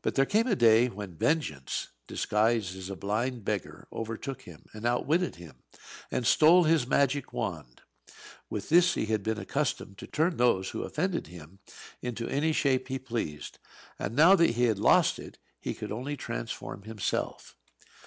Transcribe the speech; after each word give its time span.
But 0.00 0.14
there 0.14 0.24
came 0.24 0.46
a 0.46 0.56
day 0.56 0.88
when 0.88 1.18
Vengeance, 1.18 1.88
disguised 2.06 2.74
as 2.78 2.88
a 2.88 2.96
blind 2.96 3.44
beggar, 3.44 3.86
overtook 3.92 4.40
him, 4.44 4.64
and 4.72 4.86
outwitted 4.86 5.36
him, 5.36 5.64
and 6.10 6.26
stole 6.26 6.64
his 6.64 6.86
magic 6.86 7.34
wand. 7.34 7.82
With 8.48 8.70
this 8.70 8.94
he 8.94 9.04
had 9.04 9.22
been 9.22 9.36
accustomed 9.36 9.98
to 9.98 10.06
turn 10.06 10.38
those 10.38 10.70
who 10.70 10.82
offended 10.82 11.26
him 11.26 11.58
into 12.00 12.26
any 12.26 12.52
shape 12.54 12.88
he 12.88 12.98
pleased; 12.98 13.58
and 13.98 14.16
now 14.16 14.34
that 14.34 14.52
he 14.52 14.64
had 14.64 14.78
lost 14.78 15.18
it 15.18 15.36
he 15.60 15.74
could 15.74 15.92
only 15.92 16.16
transform 16.16 16.84
himself. 16.84 17.54